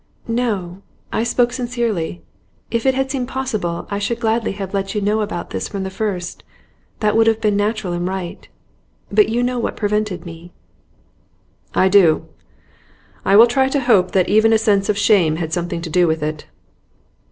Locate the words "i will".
13.23-13.45